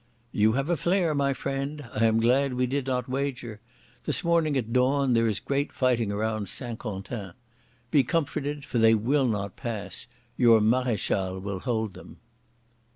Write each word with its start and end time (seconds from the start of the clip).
"You 0.31 0.53
have 0.53 0.67
a 0.71 0.77
flair, 0.77 1.13
my 1.13 1.31
friend. 1.31 1.85
I 1.93 2.05
am 2.05 2.19
glad 2.19 2.55
we 2.55 2.65
did 2.65 2.87
not 2.87 3.07
wager. 3.07 3.59
This 4.05 4.23
morning 4.23 4.57
at 4.57 4.73
dawn 4.73 5.13
there 5.13 5.27
is 5.27 5.39
great 5.39 5.71
fighting 5.71 6.11
around 6.11 6.49
St 6.49 6.79
Quentin. 6.79 7.33
Be 7.91 8.03
comforted, 8.03 8.65
for 8.65 8.79
they 8.79 8.95
will 8.95 9.27
not 9.27 9.55
pass. 9.55 10.07
Your 10.37 10.59
Maréchal 10.59 11.39
will 11.39 11.59
hold 11.59 11.93
them." 11.93 12.17